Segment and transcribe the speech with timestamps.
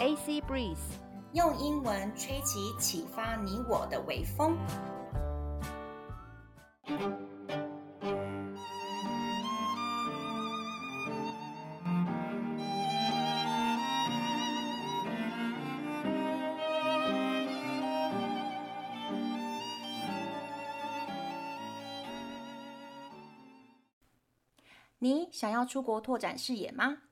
[0.00, 0.78] AC Breeze，
[1.34, 4.56] 用英文吹起启发你我的微风。
[24.98, 27.02] 你想要出国拓展视野吗？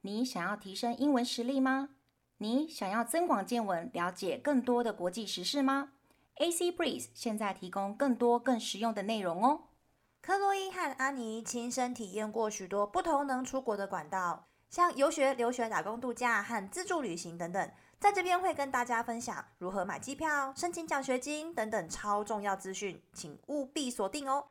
[0.00, 1.90] 你想要提升英文实力吗？
[2.40, 5.90] 你想要增广见闻，了解更多的国际时事吗
[6.36, 9.64] ？AC Breeze 现在提供更多更实用的内容哦。
[10.20, 17.70] 克洛伊和安妮亲身体验过许多不同能出国的管道，像游学、留学、打工度假和自助旅行等等。
[17.98, 24.46] 在这边会跟大家分享如何买机票、申请奖学金等等超重要资讯，请务必锁定哦。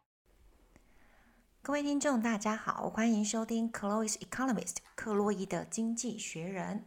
[1.62, 6.86] 各位听众，大家好，欢迎收听 Chloe's Economist 克洛伊的经济学人。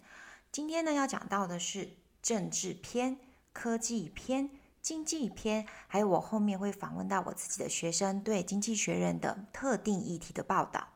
[0.53, 3.17] 今天呢，要讲到的是政治篇、
[3.53, 4.51] 科技篇、
[4.83, 10.89] 经济篇，还有我后面会访问到我自己的学生对经济学人的特定议题的报道。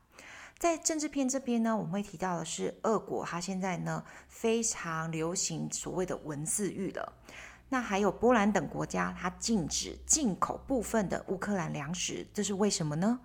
[0.58, 7.12] 在政治篇这边呢，我们会提到的是，俄国它现在呢非常流行所谓的文字狱了。
[7.68, 13.20] 那还有波兰等国家，它禁止进口部分的乌克兰粮食，这是为什么呢？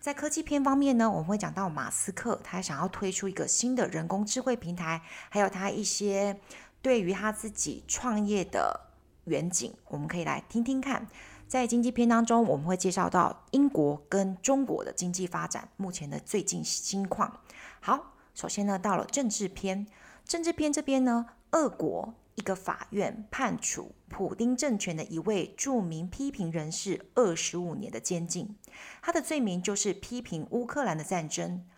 [0.00, 6.38] 在科技篇方面呢，我们会讲到马斯克，他想要推出一个新的人工智慧平台，还有他一些
[6.80, 8.88] 对于他自己创业的
[9.24, 11.08] 远景，我们可以来听听看。
[11.48, 17.40] 在经济篇当中，我们会介绍到英国跟中国的经济发展目前的最近新况。
[17.80, 19.86] 好，首先呢，到了政治篇，
[20.24, 22.14] 政治篇这边呢，俄国。
[22.38, 28.56] 一个法院判处普丁政权的一位著名批评人士二十五年的监禁，
[29.02, 31.68] 他的罪名就是批评乌克兰的战争，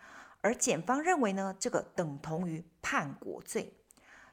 [0.41, 3.79] 而检方认为呢，这个等同于叛国罪。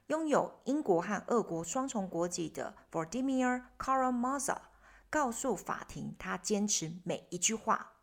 [0.09, 4.63] 拥有英国和俄国双重国籍的 Vladimir k a r a m a z a
[5.09, 7.95] 告诉法庭，他坚持每一句话，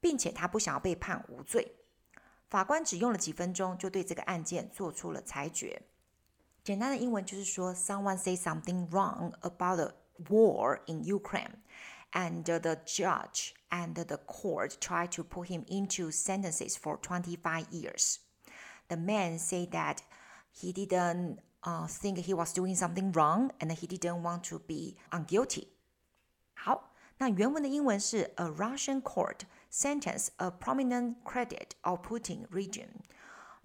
[0.00, 1.76] 并且他不想要被判无罪。
[2.50, 5.82] 法官只用了几分钟，就对这个案件做出了裁决。
[6.63, 9.93] 简单的英文就是说，someone say something wrong about the
[10.29, 11.55] war in Ukraine,
[12.11, 18.17] and the judge and the court try to put him into sentences for 25 years.
[18.87, 19.99] The man said that
[20.51, 24.97] he didn't uh, think he was doing something wrong, and he didn't want to be
[25.11, 25.67] unguilty.
[26.55, 29.41] 好，那原文的英文是：A Russian court
[29.71, 33.01] sentenced a prominent credit of Putin region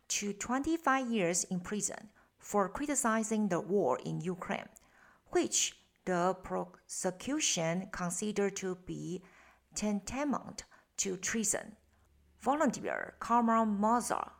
[0.08, 2.08] to 25 years in prison
[2.49, 4.69] for criticizing the war in Ukraine,
[5.29, 9.21] which the prosecution considered to be
[9.75, 10.63] tantamount
[10.97, 11.75] to treason.
[12.41, 14.31] Volunteer Kara-Murza,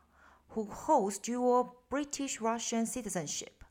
[0.48, 3.64] who holds dual British-Russian citizenship,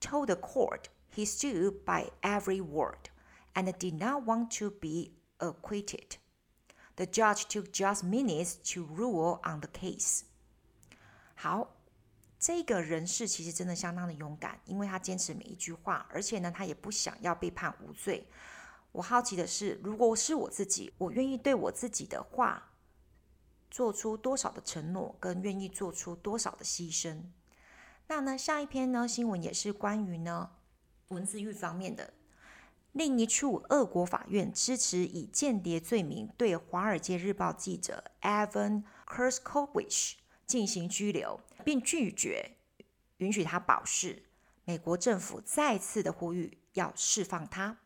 [0.00, 3.08] told the court he stood by every word
[3.56, 6.18] and did not want to be acquitted.
[6.96, 10.24] The judge took just minutes to rule on the case.
[11.36, 11.77] 好。
[12.38, 18.28] 这个人士其实真的相当的勇敢，因为他坚持每一句话，而且呢，他也不想要被判无罪。
[18.92, 22.74] 我好奇的是，如果是我自己，我愿意对我自己的话
[23.70, 27.24] 做出多少的承诺，跟愿意做出多少的牺牲？
[28.06, 30.50] 那呢，下一篇呢，新闻也是关于呢
[31.08, 32.14] 文字狱方面的。
[32.92, 40.14] 另一处俄国法院支持以间谍罪名对《华尔街日报》记者 Evan Kurskovich
[40.46, 42.56] 进行拘留，并拒绝
[43.18, 44.24] 允许他保释。
[44.64, 47.78] 美国政府再次的呼吁要释放他。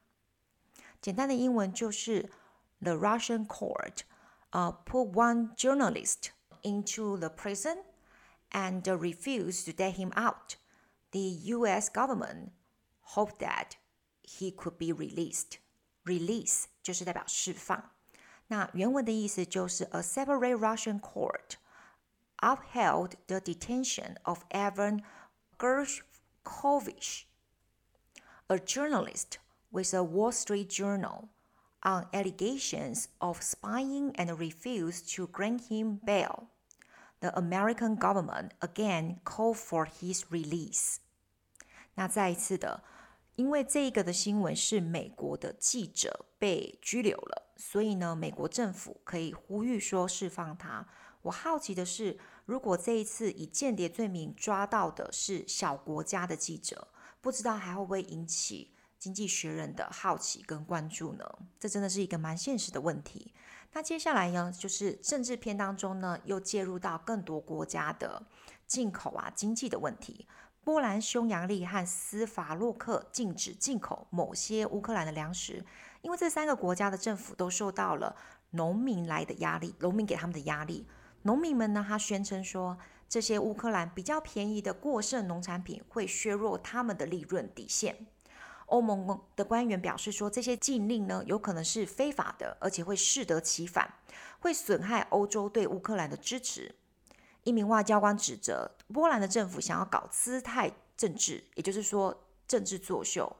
[1.01, 2.31] 简单的英文就是
[2.81, 4.01] ：The Russian court,
[4.51, 6.31] uh, put one journalist
[6.63, 7.85] into the prison
[8.51, 10.57] and refused to let him out.
[11.11, 11.21] The
[11.55, 11.89] U.S.
[11.89, 12.51] government
[13.15, 13.73] hoped that
[14.23, 15.59] he could be released.
[16.05, 17.93] Release 就是代表释放。
[18.49, 21.57] 那原文的意思就是：A separate Russian court
[22.42, 25.04] upheld the detention of Evan
[25.58, 27.26] Gershkovich,
[28.48, 29.40] a journalist
[29.72, 31.30] with a Wall Street Journal,
[31.84, 36.50] on allegations of spying and refused to grant him bail.
[37.20, 40.98] The American government again called for his release.
[41.96, 42.84] 那再一次的，
[43.36, 50.88] 因为这个的新闻是美国的记者被拘留了，所以呢，美国政府可以呼吁说释放他。
[51.24, 56.89] 我好奇的是， 如果这一次以间谍罪名抓到的是小国家的记者，
[57.21, 61.25] 不知道还会不会引起经济学人的好奇跟关注呢？
[61.59, 63.33] 这真的是一个蛮现实的问题。
[63.73, 68.23] 那接下来呢，就是政治篇当中呢，又介入到更多国家的
[68.67, 70.27] 进口啊、经济的问题，
[70.63, 75.65] 波兰、匈牙利和斯法洛克禁止进口某些乌克兰的粮食，
[76.03, 78.15] 因为这三个国家的政府都受到了
[78.51, 80.87] 农民来的压力，农民给他们的压力。
[81.23, 82.79] 农民们呢，他宣称说，
[83.09, 88.07] 这些乌克兰比较便宜的过剩农产品会削弱他们的利润底线。
[88.67, 93.95] 欧盟的官员表示说，这些禁令呢，有可能是非法的，而且会适得其反，
[94.41, 96.75] 会损害欧洲对乌克兰的支持。
[97.45, 103.37] 一名外交官指责波兰的政府想要搞姿态政治，也就是说政治作秀。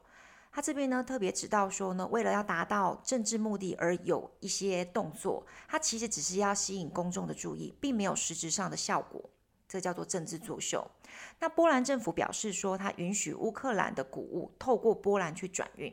[0.53, 9.31] 他这边呢特别指到说呢，为了要达到政治目的而有一些动作，他其实只是要吸引公众的注意，并没有实质上的效果。
[9.67, 10.91] 这叫做政治作秀。
[11.39, 15.91] 那波兰政府表示说，他允许乌克兰的谷物透过波兰去转运。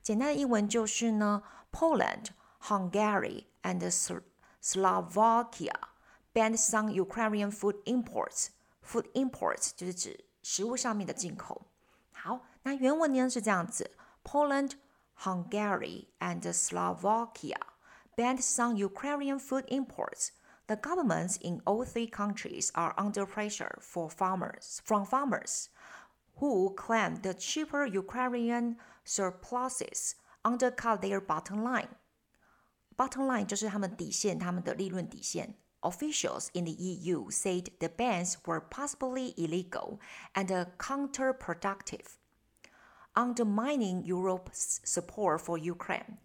[0.00, 1.42] 简单的英文就是呢
[1.72, 2.26] ，Poland,
[2.62, 3.80] Hungary and
[4.62, 5.72] Slovakia
[6.32, 8.50] banned some Ukrainian food imports.
[8.86, 11.66] Food imports 就是指食物上面的进口。
[12.63, 13.91] 好，那原文呢是这样子：
[14.23, 14.73] Poland,
[15.23, 17.57] Hungary and Slovakia
[18.15, 20.29] banned some Ukrainian food imports.
[20.67, 25.69] The governments in all three countries are under pressure for farmers from farmers
[26.39, 31.89] who claim the cheaper Ukrainian surpluses undercut their bottom line.
[32.95, 35.55] Bottom line 就是他们底线，他们的利润底线。
[35.81, 39.99] Officials in the EU said the bans were possibly illegal
[40.33, 42.17] and counterproductive,
[43.15, 46.17] undermining Europe's support for Ukraine.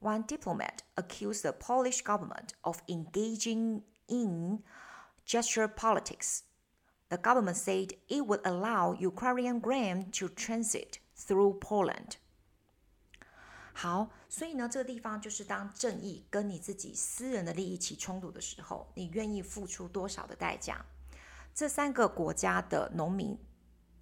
[0.00, 4.62] One diplomat accused the Polish government of engaging in
[5.24, 6.42] gesture politics.
[7.08, 12.16] The government said it would allow Ukrainian grain to transit through Poland.
[13.74, 20.84] 好，所以呢，这个地方就是当正义跟你自己私人的利益起冲突的时候，你愿意付出多少的代价？
[21.54, 23.38] 这三个国家的农民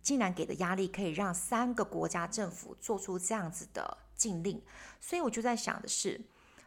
[0.06, 4.62] 竟然给的压力，可以让三个国家政府做出这样子的禁令，
[5.02, 6.22] 所以我就在想的是，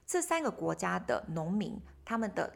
[0.05, 2.53] 这三个国家的农民他们的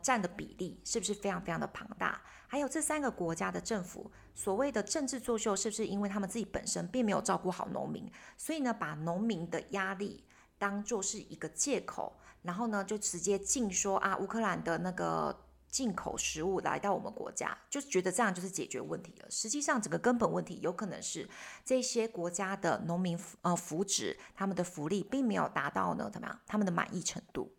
[0.00, 2.22] 占的比例是不是非常非常的庞大？
[2.46, 10.24] 还有这三个国家的政府所谓的政治作秀，是不是因为他们自己本身并没有照顾好农民，所以呢，把农民的压力
[10.56, 15.44] 当作是一个借口，然后呢，就直接禁说啊，乌克兰的那个。
[15.70, 19.30] 进口食物来到我们国家，就觉得这样就是解决问题了。
[19.30, 21.28] 实际上，整个根本问题有可能是
[21.64, 27.52] 这些国家的农民呃福祉，他们的福利并没有达到呢怎么样，他们的满意程度。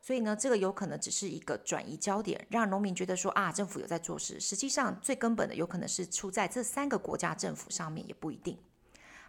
[0.00, 4.38] 所以呢，这个有可能只是一个转移焦点，让农民觉得说啊，政府有在做事。
[4.38, 8.58] 实际上，最根本的有可能是出在这三个国家政府上面，也不一定。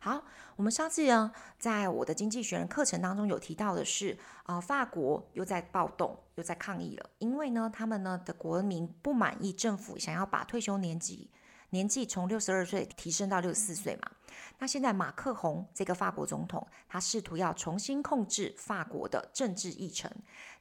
[0.05, 0.23] 好，
[0.55, 11.31] 我们上次呢，在我的经济学人课程当中有提到的是，啊、法国又在暴动，又在抗议了，因为呢，他们呢的国民不满意政府想要把退休年纪
[11.71, 14.11] 年纪从六十二岁提升到六十四岁嘛。
[14.59, 20.11] 那现在马克宏这个法国总统，他试图要重新控制法国的政治议程。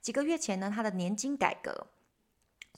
[0.01, 1.89] 几个月前呢，他的年金改革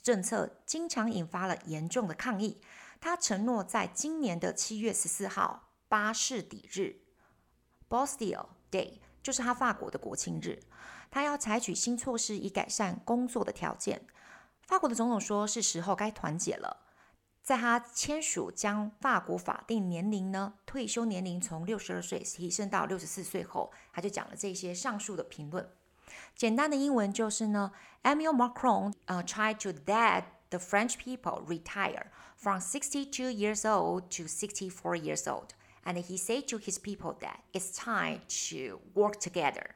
[0.03, 2.59] 政策经常引发了严重的抗议。
[2.99, 5.63] 他承诺在今年的七月十四号。
[5.89, 7.01] 巴士底日
[7.89, 10.59] （Bastille Day） 就是他法国的国庆日，
[11.09, 14.05] 他要采取新措施以改善工作的条件。
[14.61, 16.85] 法国的总统说是时候该团结了。
[17.41, 25.69] 在他签署将法国法定年龄呢，退休年龄从六十二岁提升到六十四岁后，他就讲了这些上述的评论。
[26.35, 27.71] 简单的英文就是呢
[28.03, 34.69] ，Emmanuel Macron 呃、tried to that the French people retire from sixty two years old to sixty
[34.69, 35.51] four years old。
[35.86, 39.74] And he said to his people that it's time to work together.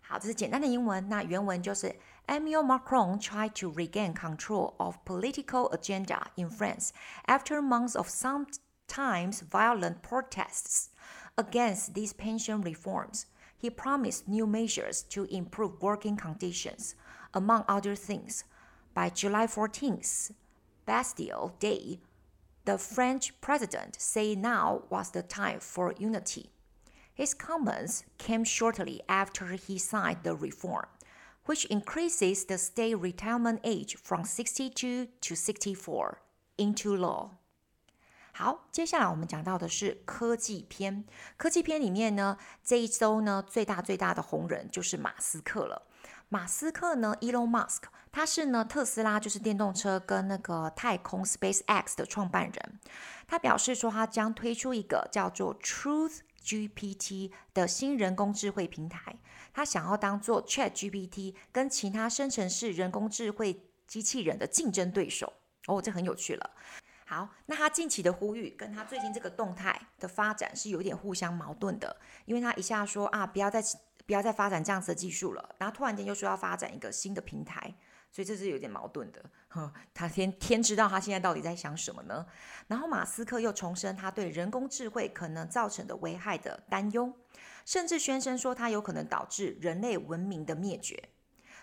[0.00, 1.08] 好，这是简单的英文。
[1.08, 1.94] 那原文就是：
[2.26, 6.90] Emmanuel Macron tried to regain control of political agenda in France
[7.26, 10.88] after months of sometimes violent protests
[11.36, 13.26] against these pension reforms.
[13.56, 16.96] He promised new measures to improve working conditions,
[17.32, 18.44] among other things.
[18.92, 20.32] By July 14th,
[20.86, 22.00] Bastille Day.
[22.64, 26.50] The French president said now was the time for unity.
[27.14, 30.86] His comments came shortly after he signed the reform,
[31.46, 36.18] which increases the state retirement age from 62 to 64
[36.56, 37.30] into law.
[38.32, 41.04] 好，接下来我们讲到的是科技篇。
[41.36, 45.82] 科技篇里面呢，这一周呢，最大最大的红人就是马斯克了。
[46.29, 52.79] 马斯克呢，Elon Musk，他是呢特斯拉就是电动车跟那个太空 SpaceX 的创办人。
[53.27, 59.17] 他表示说，他将推出一个叫做 Truth GPT 的新人工智慧平台。
[59.53, 65.33] 他想要当做 Chat GPT 跟其他生成式人工智慧机器人的竞争对手。
[65.67, 66.51] 哦，这很有趣了。
[67.07, 73.63] 好，那他近期的呼吁跟他最近这个动态的发展是有点互相矛盾的，因为他一下说啊，不要再
[74.05, 77.75] 不要再发展这样子的技术了，然后突然间又说要发展一个新的平台，
[78.11, 79.23] 所以这是有点矛盾的。
[79.47, 82.25] 呵，他天天知道他现在到底在想什么呢？
[82.67, 87.13] 然后马斯克又重申他对人工智慧可能造成的危害的担忧，
[87.65, 91.09] 甚至宣称说它有可能导致人类文明的灭绝。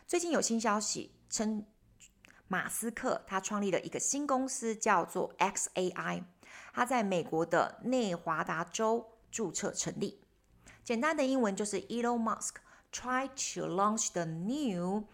[0.06, 1.64] 最近有新消息称。
[2.48, 6.22] 马斯克他创立了一个新公司，叫做 xAI，
[6.74, 10.21] 他在美国的内华达州注册成立。
[10.83, 12.55] 简单的英文就是 Elon Musk
[12.91, 15.05] tried to launch the new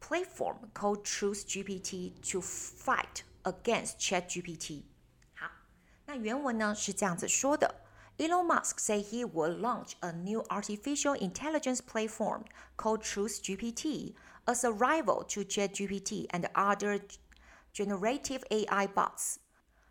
[0.00, 4.84] platform called Truth GPT to fight against ChatGPT。
[5.34, 5.50] 好，
[6.06, 7.82] 那原文呢是这样子说的：
[8.18, 12.44] Elon Musk say he will launch a new artificial intelligence platform
[12.76, 17.00] called Truth GPT。As a rival to ChatGPT and other
[17.72, 19.40] generative AI bots,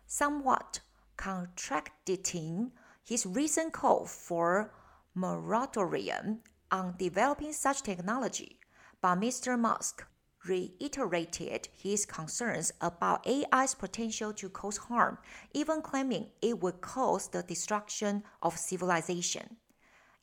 [0.08, 0.80] somewhat
[1.18, 2.72] contradicting
[3.04, 4.72] his recent call for
[5.13, 6.39] moratorium
[6.71, 8.57] on developing such technology.
[9.01, 9.59] But Mr.
[9.59, 10.05] Musk
[10.47, 15.17] reiterated his concerns about AI's potential to cause harm,
[15.53, 19.57] even claiming it would cause the destruction of civilization.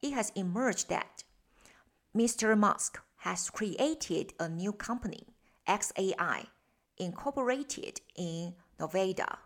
[0.02, 1.24] It has emerged that
[2.16, 2.58] Mr.
[2.58, 5.26] Musk has created a new company,
[5.66, 6.46] xAI,
[6.96, 9.38] incorporated in Nevada.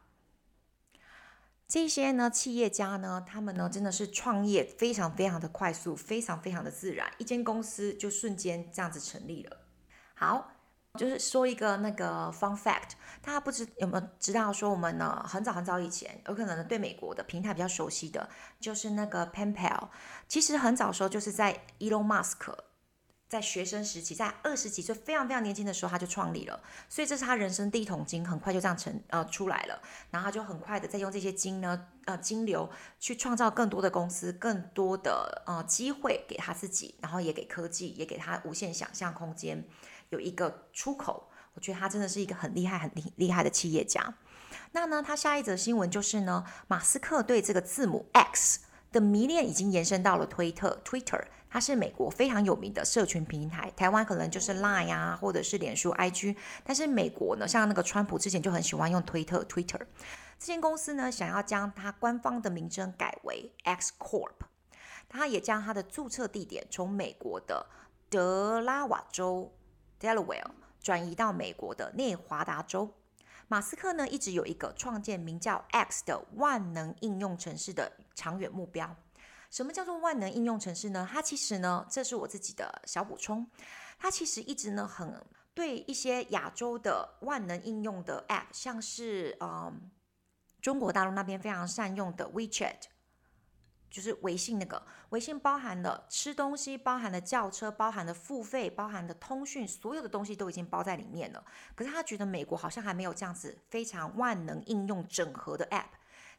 [1.73, 9.57] 这些呢，企业家呢，他们呢，真的是创业非常非常的快速，非常非常的自然，一间公司就瞬间这样子成立了。
[10.13, 10.53] 好，
[10.99, 12.91] 就是说一个那个 fun fact，
[13.23, 18.29] 大家不知有没有知道说我们呢，很早很早以前，有可能对美国的平台比较熟悉的，
[18.61, 19.89] 就是那个 PayPal，
[20.29, 22.55] 其实很早的时候就是在 Elon Musk。
[23.33, 32.69] 在学生时期，在二十几岁非常非常年轻的时候，他就创立了，所以这是他人生第一桶金，很快就这样成呃出来了，然后他就很快的再用这些金呢呃金流
[33.01, 39.65] 去创造更多的公司，更多的呃机会给他自己，然后也给科技，也给他无限想象空间，
[40.11, 41.31] 有一个出口。
[41.55, 44.15] 我觉得他真的是一个很厉害很厉厉害的企业家。
[44.73, 48.61] 那呢，他下一则新闻就是呢，马斯克对这个字母 X
[48.93, 51.25] 的迷恋已经延伸到了推特 Twitter。
[51.53, 59.79] 它是美国非常有名的社群平台，台湾可能就是 Line 啊，或者是脸书 IG，但是美国呢，像那个川普之前就很喜欢用推特 Twitter。
[60.39, 64.33] 这间公司呢，想要将它官方的名称改为 X Corp，
[65.11, 67.67] 它也将它的注册地点从美国的
[68.09, 69.53] 德拉瓦州
[70.01, 70.47] Delaware
[70.81, 72.95] 转移到美国的内华达州。
[73.49, 78.97] 马斯克呢，一直有一个创建名叫 X 的万能应用城市的长远目标。
[79.53, 81.07] 什么叫做万能应用程式呢？
[81.09, 83.47] 它其实呢，这是我自己的小补充。
[83.99, 89.91] 它其实一直呢，很对一些亚洲的万能应用的 App，像是嗯，
[90.63, 92.85] 中国大陆那边非常善用的 WeChat，
[93.91, 94.83] 就是微信那个。
[95.11, 101.45] 微信包含了吃东西，包含了叫车，包含了付费，包含了通讯，所有的东西都已经包在里面了。
[101.75, 105.89] 可是他觉得美国好像还没有这样子非常万能应用整合的 App。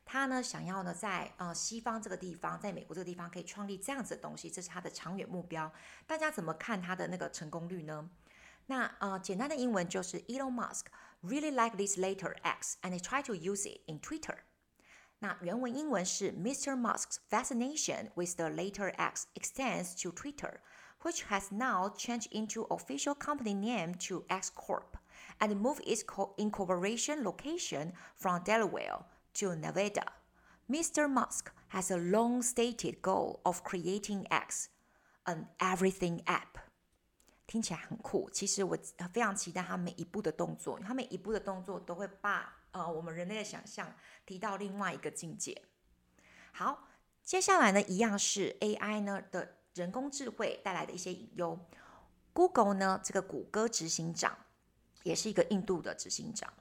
[0.05, 5.72] 他呢，想要呢，在呃西方这个地方，在美国这个地方可以创立这样子的东西，这是他的长远目标。
[6.05, 8.10] 大家怎么看他的那个成功率呢？
[8.67, 10.86] 那呃，简单的英文就是 Elon Musk
[11.22, 14.38] really like this letter X and try to use it in Twitter。
[15.19, 16.75] 那原文英文是 Mr.
[16.75, 20.60] Musk's fascination with the letter X extends to Twitter,
[21.01, 24.98] which has now changed into official company name to X Corp
[25.39, 26.03] and move its
[26.38, 29.05] incorporation location from Delaware.
[29.36, 30.06] To Nevada,
[30.70, 31.10] Mr.
[31.10, 34.68] Musk has a long-stated goal of creating X,
[35.25, 36.60] an everything app.
[37.48, 38.30] 听起来很酷。
[38.30, 38.78] 其实我
[39.12, 43.94] 非常期待他每一步的动作，他每一步的动作都会把呃我们人类的想象
[44.25, 45.63] 提到另外一个境界。
[46.52, 46.88] 好，
[47.24, 51.60] 接下来呢，一样是 AI 呢的人工智慧带来的一些隐忧。
[52.34, 54.38] Google 呢，这个谷歌执行长
[55.04, 56.54] 也是一个印度的执行长。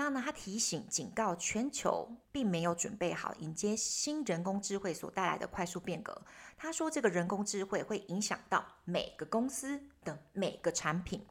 [0.00, 6.22] 那呢，他提醒、警告全球并没有准备好迎接新人工智慧所带来的快速变革。
[6.56, 11.26] 他说，这个人工智慧会影响到每个公司的每个产品。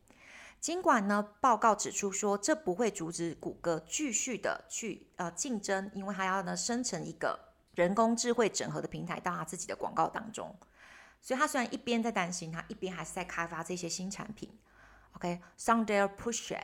[0.59, 7.39] 尽管呢，报告指出说，这不会阻止谷歌继续的去呃竞争，因为他要呢生成一个
[7.73, 10.53] 人工智慧整合的平台到他自己的广告当中。
[11.21, 14.59] 所以，他虽然一边在担心，他一边还是在开发这些新产品。
[15.13, 16.63] OK，Sundar Pichai。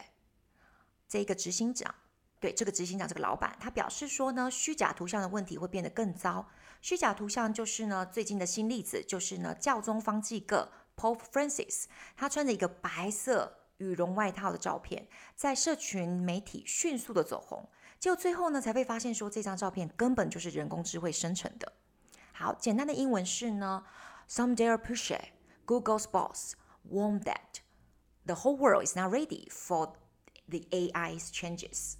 [1.14, 1.94] 这个执行长，
[2.40, 6.50] 对这个执行长这个老板，他表示说呢，虚假图像的问题会变得更糟。
[6.82, 11.84] 虚假图像就是呢，最近的新例子就是呢，教宗方济各 Pope Francis，
[12.18, 21.74] 他穿着一个白色羽绒外套的照片，在社群媒体迅速的走红，结果最后呢，才被发现说这张照片根本就是人工智慧生成的。
[22.32, 23.84] 好，简单的英文是呢
[24.28, 25.26] ，Some dare Pichai,
[25.68, 26.54] Google's boss,
[26.92, 27.62] warned that
[28.26, 29.94] the whole world is not ready for
[30.49, 31.95] the AI's changes。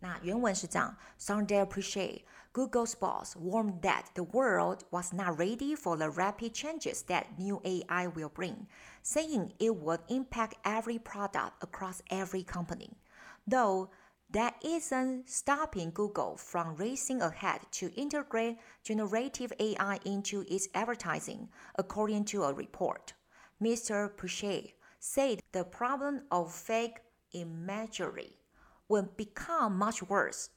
[0.00, 7.02] 那原文是这样：Sundar Pichai, Google's boss, warned that the world was not ready for the rapid changes
[7.06, 8.66] that new AI will bring,
[9.02, 12.98] saying it would impact every product across every company.
[13.46, 13.90] Though
[14.32, 22.24] that isn't stopping Google from racing ahead to integrate generative AI into its advertising, according
[22.26, 23.12] to a report.
[23.62, 24.10] Mr.
[24.10, 27.00] Pichai said the problem of fake
[27.32, 28.38] imagery
[28.88, 30.50] will become much worse.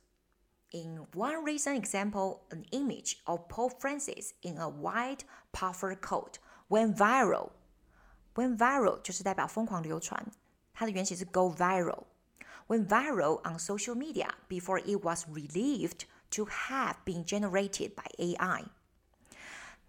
[0.72, 6.98] In one recent example, an image of Pope Francis in a white puffer coat went
[6.98, 7.52] viral.
[8.36, 10.26] Went viral 就是代表疯狂流传，
[10.74, 12.04] 它的原型是 go viral.
[12.68, 18.66] Went viral on social media before it was believed to have been generated by AI.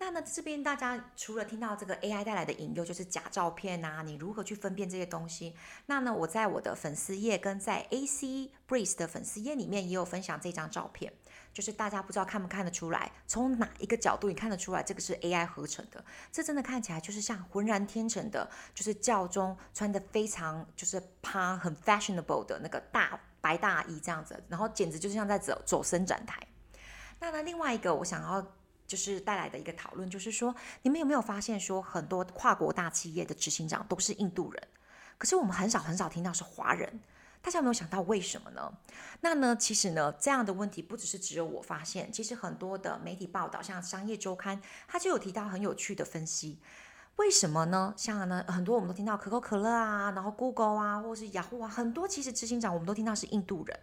[0.01, 5.55] 那呢，这边大家除了听到这个 AI 带来的引诱，就是假照片啊，你如何去分辨这些东西？
[5.85, 11.13] 那呢，我在我的粉丝页跟在 AC Breeze 的粉丝页里面也有分享这张照片，
[11.53, 16.03] 就是大家不知道看不看得出来，从哪一个角度你看得出来这个是 AI 合成的？
[16.31, 26.41] 这真的看起来就是像浑然天成的，就是教宗穿的非常就是趴很 fashionable 的那个大白大衣这样子，然后简直就是像在走走伸展台。
[27.19, 28.43] 那呢，另外一个我想要。
[28.91, 34.67] 就是带来的一个讨论，就是说，你们有没有发现，说很多跨国大企业的执行长都是印度人，
[35.17, 36.99] 可是我们很少很少听到是华人，
[37.41, 38.73] 大家有没有想到为什么呢？
[39.21, 46.59] 那呢，其实呢，这样的问题不只是只有我发现，其实很多的媒体报道，像商业周刊，它就有提到很有趣的分析，
[47.15, 47.93] 为什么呢？
[47.95, 53.79] 像呢，很多我们都听到可口可乐啊，然后 Google 啊，或是雅虎啊，很多其实执行长我们都听到是印度人，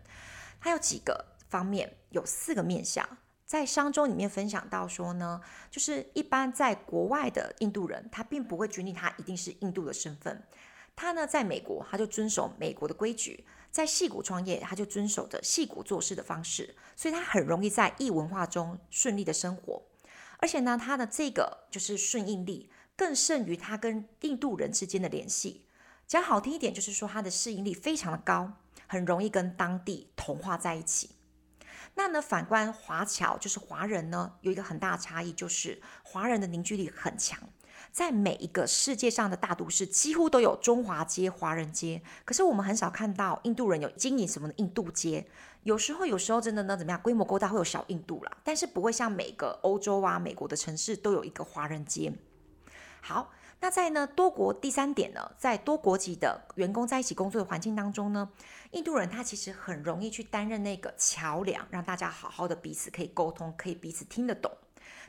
[0.61, 3.09] 它有几个方面，有四个面向。
[3.49, 10.45] 在商周里面分享到说呢，就是一般在国外的印度人，他并不会决定他一定是印度的身份。
[10.95, 19.83] 他呢，在美国，他就遵守美国的规矩；在戏谷创业，他就遵守着戏谷做事的方式，所以他很容易在异文化中顺利的生活。
[20.37, 25.65] 而且呢，他的这个就是顺应力更胜于他跟印度人之间的联系。
[26.07, 28.53] 讲好听一点，就是说他的适应力非常的高，
[28.87, 31.13] 很容易跟当地同化在一起。
[31.99, 37.37] 那呢，反观华侨，就是华人呢，有一个很大的差异，就是华人的凝聚力很强，
[37.91, 42.01] 在每一个世界上的大都市，几乎都有中华街、华人街。
[42.25, 45.27] 可是我们很少看到印度人有经营什么的印度街。
[45.65, 52.13] 有时候，有时候真的呢，怎么样，规模够大会有小印度啦，但是不会像每个欧洲啊、美国的城市都有一个华人街。
[53.01, 53.33] 好。
[53.61, 58.31] 那在呢多国第三点呢，在多国籍的员工在一起工作的环境当中呢，
[58.71, 64.51] 印度人他其实很容易去担任那个桥梁，让大家好好的彼此可以沟通，可以彼此听得懂，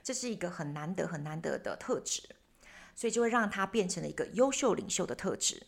[0.03, 2.23] 这是一个很难得很难得的特质，
[2.95, 5.67] 所以就会让他变成了一个优秀领袖的特质。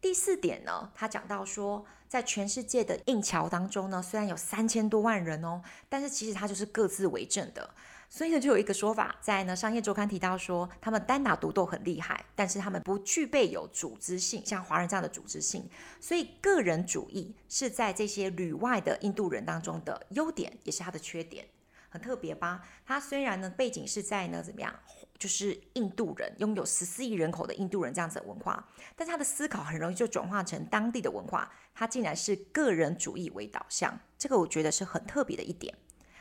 [0.00, 7.70] 第四点呢，他讲到说，在全世界的印侨当中呢，虽然有三千多万人哦，但是其实他就是各自为政的。
[8.12, 15.70] 所以呢，就有一个说法，在呢商业周刊提到说，他们单打独斗很厉害，但是他们不具备有组织性，像华人这样的组织性。
[16.00, 21.46] 所以个人主义是在这些旅外的印度人当中的优点，也是他的缺点，
[21.88, 22.66] 很特别吧？
[22.84, 24.74] 他虽然呢背景是在呢怎么样，
[25.16, 35.72] 就是印度人拥有十四亿人口的印度人这样子的文化，但是他的思考很容易就转化成当地的文化，他竟然是个人主义为导向，这个我觉得是很特别的一点。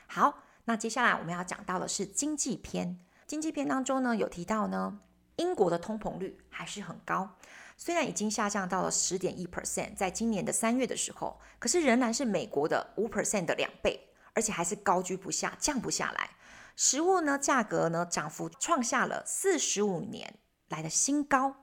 [0.05, 0.43] 好。
[0.69, 2.99] 那接下来我们要讲到的是经济篇。
[3.25, 4.99] 经济篇当中呢，有提到呢，
[5.37, 7.27] 英国的通膨率还是很高，
[7.75, 16.29] 虽然已经下降到了十点一 percent，在今年的三月的时候，可是仍然是美国的五 percent 的两倍，而且还是高居不下，降不下来。
[16.75, 20.35] 食物呢，价格呢，涨幅创下了四十五年
[20.67, 21.55] 来的新高。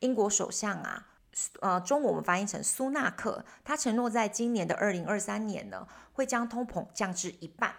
[0.00, 1.08] 英国首相啊，
[1.60, 7.74] 呃，中文我们翻译成苏纳克，他承诺在今年的二零二三年呢，会将通膨降至一半。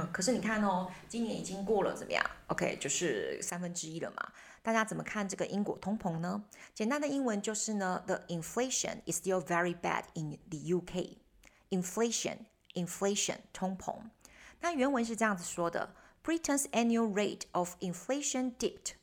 [0.11, 2.23] 可是你看哦，今年已经过了怎么样？
[2.47, 4.31] OK，就是三分之一了嘛。
[4.61, 6.43] 大家怎么看这个英国通膨呢？
[6.75, 11.17] 简单的英文就是呢，The inflation is still very bad in the UK.
[11.69, 14.09] Inflation, inflation，通膨。
[14.59, 18.93] 那原文是这样子说的：Britain's annual rate of inflation dipped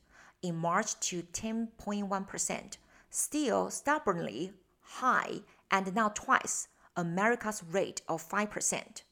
[0.40, 2.72] in March to 10.1%,
[3.10, 4.52] still stubbornly
[5.00, 9.02] high and now twice America's rate of 5%.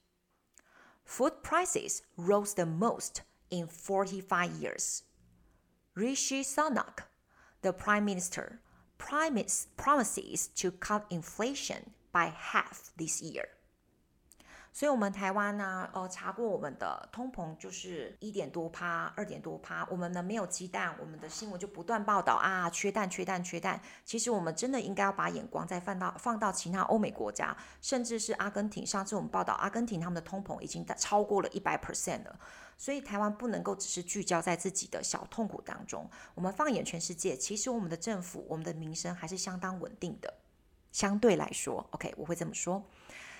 [1.09, 5.01] Food prices rose the most in 45 years.
[5.95, 6.99] Rishi Sunak,
[7.63, 8.61] the Prime Minister,
[8.99, 13.47] promise promises to cut inflation by half this year。
[14.71, 19.85] 所以，我们台湾呢，呃，查过我们的通膨就是一点多趴，二点多趴。
[19.89, 23.81] 我们呢没有鸡蛋，我们的新闻就不断报道啊，缺蛋，缺蛋，缺蛋。
[24.05, 28.85] 其实我们真的应该要把眼光再放到放到其他欧美国家，甚至是阿根廷。
[28.85, 32.39] 上次我们报道，阿根廷他们的通膨已经超过了一百 percent 了。
[32.77, 36.09] 所以，台湾不能够只是聚焦在自己的小痛苦当中。
[36.35, 40.33] 我们放眼全世界，其实我们的政府、我们的民生还是相当稳定的。
[40.91, 42.81] 相对来说，OK，我会这么说。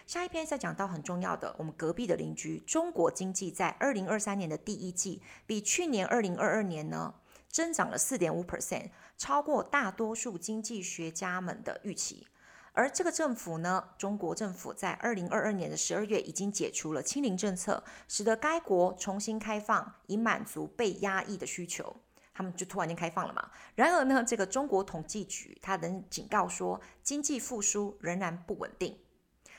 [0.09, 7.13] 下一篇再讲到很重要的，我们隔壁的邻居中国经济在二零二三年的第一季比去年二零二二年呢
[7.47, 12.25] 增长了四点五 percent，超过大多数经济学家们的预期。
[12.73, 21.95] 而这个政府呢，中国政府在二零二二年的十二月已经解除了清零政策，使得该国重新开放，以满足被压抑的需求。
[22.33, 23.51] 他们就突然间开放了嘛。
[23.75, 28.97] 然而呢，这个中国统计局他能警告说，经济复苏仍然不稳定。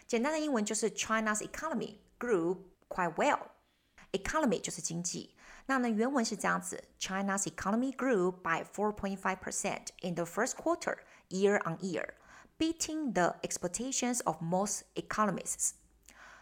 [0.09, 5.35] 简单的英文就是 China's economy grew quite well。economy 就是经济。
[5.67, 10.99] 那呢，原文是这样子：China's economy grew by 4.5 percent in the first quarter,
[11.29, 12.13] year on year,
[12.57, 15.71] beating the expectations of most economists.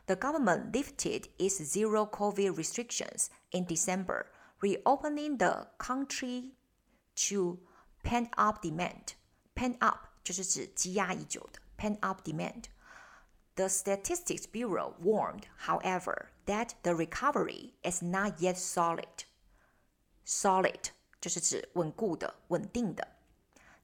[0.06, 4.26] The government lifted its zero COVID restrictions in December,
[4.60, 6.52] reopening the country
[7.30, 7.60] to
[8.04, 9.14] pent up demand.
[9.56, 12.66] Pent up 就是指积压已久的 pent up demand。
[13.59, 19.25] The Statistics Bureau warned, however, that the recovery is not yet solid.
[20.25, 20.91] Solid
[21.21, 23.09] 就是指稳固的、稳定的。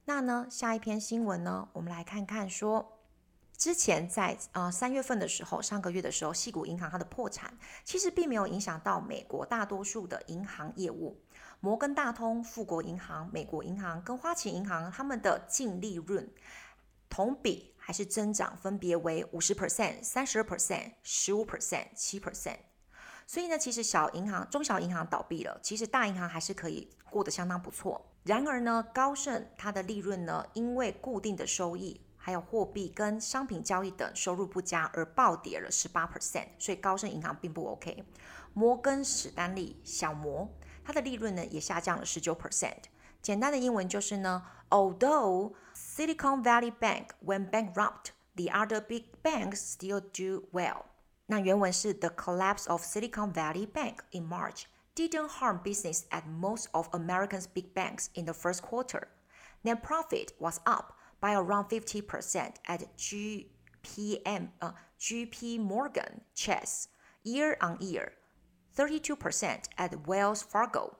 [0.05, 3.01] 那呢，下一篇新闻呢，我们来看看说，
[3.57, 11.21] 之前在呃三月份的时候，上个月的时候，矽谷银行它的破产，其实并没有影响到美国大多数的银行业务。
[11.59, 16.31] 摩根大通、富国银行、美国银行跟花旗银行，他们的净利润
[17.09, 17.74] 同比。
[17.85, 22.57] 还是增长，分别为五十 percent、三十二 percent、十五 percent、七 percent。
[23.27, 28.03] 所以呢，其实小银行、中小银行倒闭了，其实大银行还是可以过得相当不错。
[28.23, 36.47] 然而呢，高盛它的利润呢，因为固定的收益、还有货币跟商品交易等收入不佳而暴跌了十八 percent。
[36.57, 38.03] 所以高盛银行并不 OK。
[38.53, 40.49] 摩根史丹利小摩
[40.83, 42.85] 它的利润呢也下降了十九 percent。
[43.21, 45.53] 简单的英文就是呢，Although
[45.94, 48.12] Silicon Valley Bank went bankrupt.
[48.36, 50.86] The other big banks still do well.
[51.26, 56.88] 那原文是 The collapse of Silicon Valley Bank in March didn't harm business at most of
[56.92, 59.08] America's big banks in the first quarter.
[59.62, 66.88] Net profit was up by around 50% at GPM, uh, JP Morgan Chase
[67.22, 68.12] year on year,
[68.76, 70.96] 32% at Wells Fargo,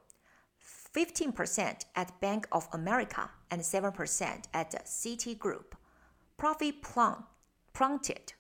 [0.96, 5.74] 15% at Bank of America and 7% at Citigroup.
[6.38, 8.34] Profit plummeted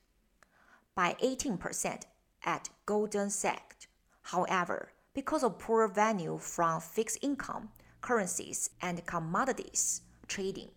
[0.95, 2.03] by 18%
[2.45, 3.87] at Goldman Sachs.
[4.21, 10.69] However, because of poor value from fixed income, currencies, and commodities trading,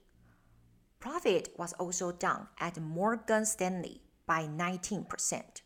[0.99, 5.63] profit was also down at Morgan Stanley by 19%.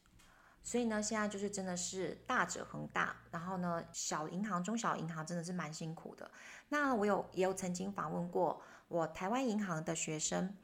[0.63, 6.31] 所以呢，现在就是真的是大者恒大，然后呢，小银行、中小银行真的是蛮辛苦的。
[6.69, 10.57] 那我有也有曾经访问过我台湾银行的学生，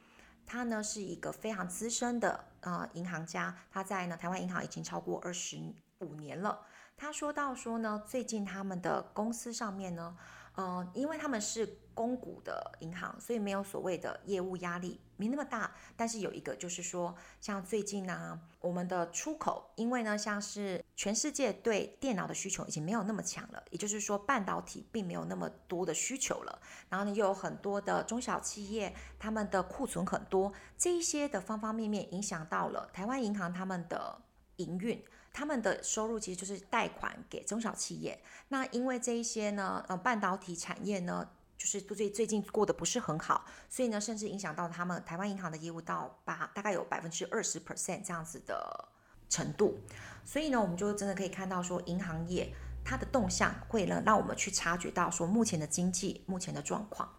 [0.46, 5.58] 他呢是一个非常资深的呃银行家，他在呢台湾银行已经超过二十
[5.98, 6.60] 五年了。
[6.96, 10.16] 他说到说呢，最近他们的公司上面呢，
[10.58, 11.78] 呃，因为他们是。
[11.98, 15.74] 公股的银行，所以没有所谓的业务压力，没那么大。
[15.96, 26.60] 但是有一个就是说，像最近呢、我们的出口，因为呢，像是全世界对电脑的需求已经没有那么强了，也就是说半导体并没有那么多的需求了。
[26.88, 34.22] 然后呢，又有很多的中小企业，他们的库存很多，这一些的方方面面影响到了台湾银行他们的
[34.58, 35.04] 营运。
[35.38, 38.20] 他们的收入其实就是贷款给中小企业。
[38.48, 41.28] 那因为这一些呢，呃，半导体产业呢。
[41.58, 48.88] 就是最最近过得不是很好，所以呢，甚至影响到他们台湾银行的业务到八，大概有百分之二十 percent 这样子的
[49.28, 49.76] 程度。
[50.24, 57.12] 所以呢，我们就真的可以看到说，银行业它的动向会呢，让我们去察觉到说目前的经济目前的状况。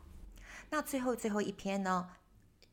[0.69, 2.09] 那最后最后一篇呢，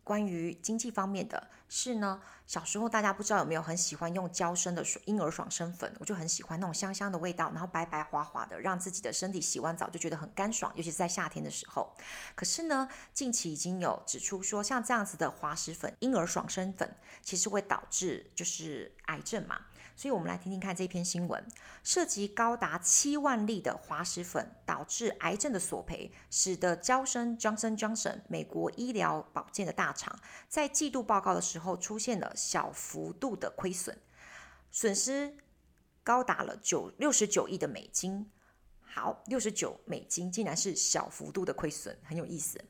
[0.06, 11.92] 关于经济方面的是呢，小时候大家不知道有没有很喜欢用娇生的婴儿爽身粉，我就很喜欢那种香香的味道，然后白白滑滑的，让自己的身体洗完澡就觉得很干爽，尤其是在夏天的时候。
[12.36, 16.88] 可是呢，近期已经有指出说，像这样子的滑石粉、婴儿爽身粉，
[17.20, 19.58] 其实会导致就是癌症嘛。
[19.98, 21.42] 所以，我们来听听看这篇新闻，
[21.82, 33.98] 涉及高达七万粒的滑石粉导致癌症的索赔，使得娇生 Johnson Johnson 美国医疗保健的大厂在季度报告的时候出现了小幅度的亏损，
[34.70, 35.38] 损失
[36.04, 38.30] 高达了九六十九亿的美金。
[38.82, 42.62] 好，六十九美金竟然是小幅度的亏损，很有意思。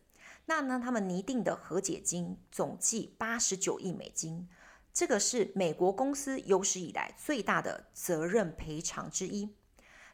[0.45, 4.49] 那呢，他们拟定的和解金总计八十九亿美金。
[4.97, 9.55] 这个是美国公司有史以来最大的责任赔偿之一。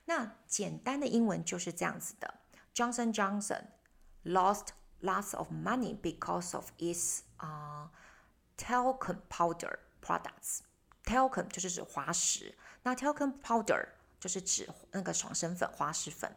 [0.07, 2.41] 那简单的英文就是这样子的
[2.75, 3.67] ：Johnson Johnson
[4.25, 7.91] lost lots of money because of its、uh,
[8.59, 10.63] talcum powder products。
[11.05, 13.87] talcum 就是指滑石，那 talcum powder
[14.19, 16.35] 就是指那个爽身粉、滑石粉。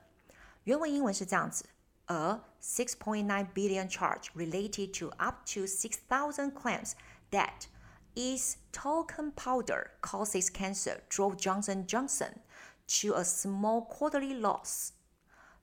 [0.65, 1.65] 原文英文是这样子
[2.05, 6.91] ：A six point nine billion charge related to up to six thousand claims
[7.31, 7.63] that
[8.15, 12.39] Its talcum powder causes cancer drove Johnson Johnson
[12.87, 14.93] to a small quarterly loss.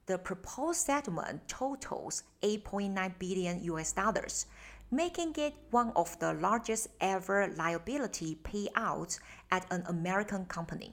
[0.04, 4.46] The proposed settlement totals 8.9 billion US dollars,
[4.90, 9.18] making it one of the largest ever liability payouts
[9.50, 10.92] at an American company.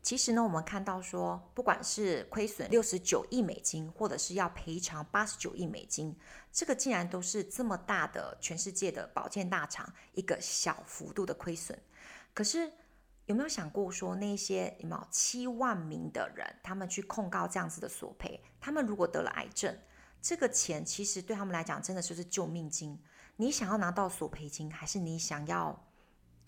[0.00, 6.16] 其实呢，我们看到说，不管是亏损六十九亿美金，或者是要赔偿八十九亿美金，
[6.50, 11.78] 这个竟然都是这么大的全世界的保健大厂一个小幅度的亏损。
[12.32, 12.72] 可是
[13.26, 19.76] 有没有想过说，那些有没有七万名的人，他们去控告这样子的索赔，他们如果得了癌症，
[20.22, 22.98] 这个钱其实对他们来讲真的就是救命金。
[23.36, 25.84] 你想要拿到索赔金，还是你想要？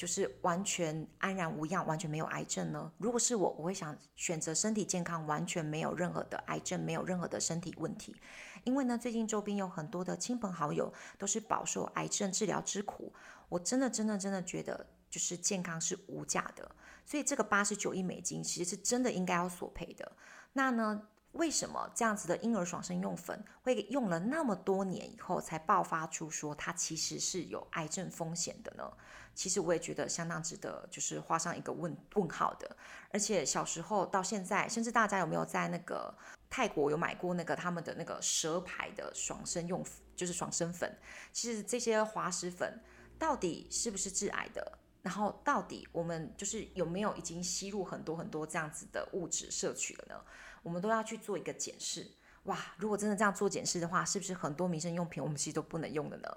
[0.00, 2.90] 就是完全安然无恙，完全没有癌症呢？
[2.96, 8.16] 如果是我，我会想选择身体健康，完全没有任何的癌症，没有任何的身体问题。
[8.64, 13.12] 因为呢，最近周边有很多的亲朋好友都是饱受癌症治疗之苦，
[13.50, 16.74] 我真的真的真的觉得，就是健康是无价的。
[17.04, 20.12] 所以这个八十九亿美金其实是真的应该要索赔的。
[20.54, 28.90] 那呢，为什么这样子的婴儿爽身用粉会用了那么多年以后才爆发出说它其实是有癌症风险的呢？
[29.34, 32.76] 其实我也觉得相当值得，就是画上一个问 问号的。
[33.12, 36.12] 而且小时候到现在，甚至大家有没有在那个
[36.50, 39.84] 泰国有买过那个他们的那个蛇牌的爽身用，
[40.16, 40.98] 就是爽身粉？
[41.32, 42.82] 其实这些滑石粉
[43.18, 44.78] 到底是不是致癌的？
[45.02, 50.20] 然后到底我们就是有没有已经吸入很多很多这样子的物质摄取了呢？
[50.62, 52.06] 我们都要去做一个检视。
[52.44, 56.28] 哇，如果真的这样做检视的话，是不是很多民生用品我们其实都不能用的呢？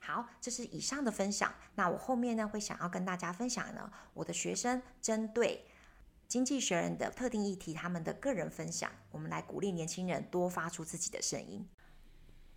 [0.00, 1.52] 好，这是以上的分享。
[1.74, 5.66] 那我后面呢，会想要跟大家分享呢，我的学生针对
[6.28, 8.90] 经济学人的特定议题，他们的个人分享。
[9.10, 11.66] 我们来鼓励年轻人多发出自己的声音。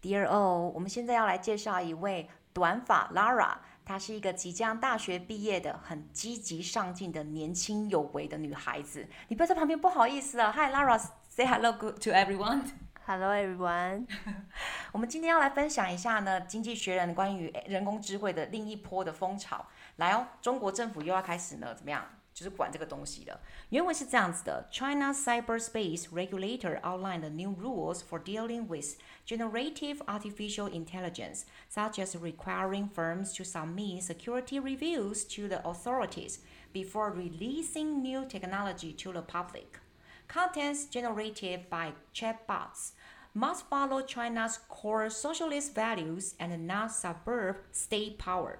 [0.01, 9.07] Dear all，我们现在要来介绍一位短发 Lara，她是一个即将大学毕业的、很积极上进的年轻有为的女孩子。
[9.27, 10.51] 你不要在旁边不好意思啊。
[10.51, 12.63] Hi Lara，say hello good to everyone。
[13.03, 14.05] Hello everyone，
[14.93, 19.65] 我们今天要来分享一下呢，《经济学人》关于人工智慧的另一波的风潮。
[19.97, 22.05] 来哦，中国政府又要开始呢，怎么样？
[22.32, 23.40] 就是管这个东西了。
[23.70, 32.88] 原文是这样子的：China cyberspace regulator outlined the new rules for dealing with generative artificial intelligence, such as requiring
[32.90, 36.40] firms to submit security reviews to the authorities
[36.72, 39.80] before releasing new technology to the public.
[40.28, 42.92] Contents generated by chatbots
[43.32, 48.58] must follow China's core socialist values and not subvert state power。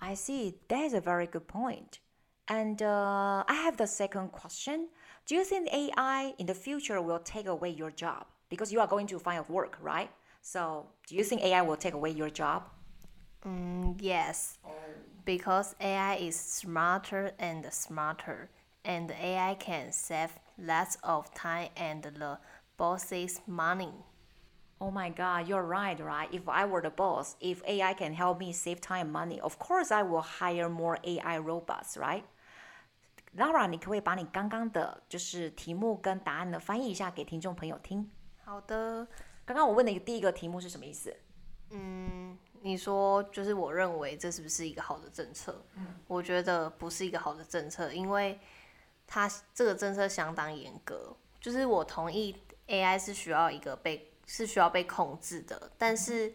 [0.00, 0.54] I see.
[0.68, 2.00] That is a very good point.
[2.48, 4.88] And uh, I have the second question.
[5.26, 8.26] Do you think AI in the future will take away your job?
[8.48, 10.10] Because you are going to find work, right?
[10.42, 12.64] So, do you think AI will take away your job?
[13.46, 14.58] Mm, yes,
[15.24, 18.50] because AI is smarter and smarter,
[18.83, 22.39] and AI can save lots of time and the
[22.77, 23.93] boss's money.
[24.79, 26.29] Oh my God, you're right, right?
[26.31, 29.57] If I were the boss, if AI can help me save time and money, of
[29.57, 32.23] course I will hire more AI robots, right?
[33.35, 38.09] Laura，你可不可以把你刚刚的就是题目跟答案呢翻译一下给听众朋友听？
[38.43, 39.07] 好的。
[39.45, 41.15] 刚刚我问的第一个题目是什么意思？
[41.69, 45.63] 嗯，你说就是我认为这是不是一个好的政策？
[45.75, 48.39] 嗯，我觉得不是一个好的政策，因为
[49.12, 51.14] 它这个政策相当严格。
[51.38, 52.34] 就是我同意
[52.68, 56.32] AI 是需要一个被是需要被控制的，但是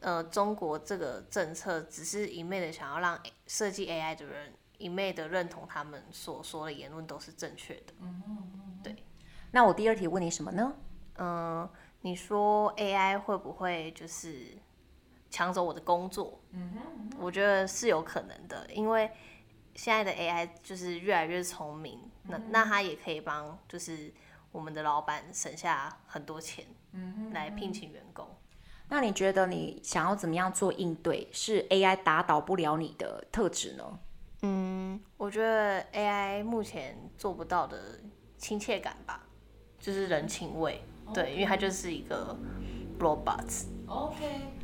[0.00, 7.92] 呃，中国这个政策只是一昧的想要让设计 AI 的人一昧的认同他们所说的言论都是正确的。
[8.00, 8.96] 嗯嗯，对。
[9.52, 10.74] 那我第二题问你什么呢？
[11.18, 11.68] 嗯。
[12.04, 14.58] 你说 AI 会不会就是
[15.30, 16.40] 抢走我的工作？
[16.50, 19.08] 嗯哼，我觉得是有可能的，因为
[19.74, 24.12] 现在的 AI 就是越来越聪明，那那它也可以帮就是
[24.50, 28.26] 我们的老板省下很多钱，嗯来聘请员工。
[28.88, 31.26] 那你觉得你想要怎么样做应对？
[31.32, 33.98] 是 AI 打倒不了你的特质呢？
[34.42, 38.00] 嗯，我觉得 AI 目前做不到的
[38.36, 39.24] 亲切感吧，
[39.80, 40.82] 就是人情味。
[41.14, 42.36] 对，因为它就是一个
[42.98, 43.66] robots。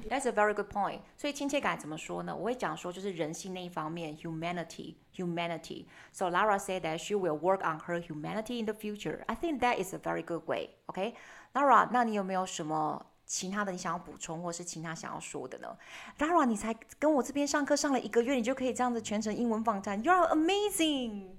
[0.08, 1.00] OK，that's a very good point。
[1.18, 2.36] 所以亲切感怎么说呢？
[2.36, 9.24] 我会讲说就是人性那一方面，humanity，humanity。So Lara said that she will work on her humanity in the future.
[9.28, 10.70] I think that is a very good way.
[10.88, 15.78] OK，Lara，那你有没有什么其他的你想要补充，或是其他想要说的呢？
[16.20, 21.30] Lara，你才跟我这边上课上了一个月，你就可以这样子全程英文访谈，You're amazing。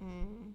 [0.00, 0.54] 嗯，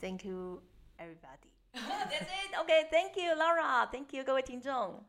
[0.00, 0.62] Thank you
[0.98, 1.50] everybody。
[1.72, 2.60] That's it.
[2.60, 3.88] OK, thank you, Laura.
[3.90, 5.04] Thank you，各位听众。